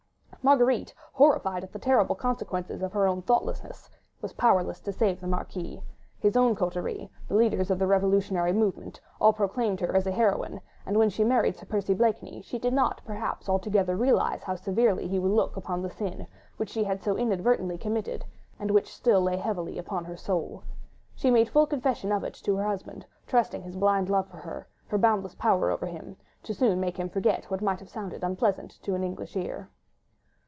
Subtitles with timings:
[0.43, 3.91] Marguerite, horrified at the terrible consequences of her own thoughtlessness,
[4.23, 5.83] was powerless to save the Marquis:
[6.23, 10.59] her own coterie, the leaders of the revolutionary movement, all proclaimed her as a heroine:
[10.83, 15.07] and when she married Sir Percy Blakeney, she did not perhaps altogether realise how severely
[15.07, 16.25] he would look upon the sin,
[16.57, 18.25] which she had so inadvertently committed,
[18.59, 20.63] and which still lay heavily upon her soul.
[21.13, 24.37] She made full confession of it to her husband, trusting to his blind love for
[24.37, 28.23] her, her boundless power over him, to soon make him forget what might have sounded
[28.23, 29.69] unpleasant to an English ear.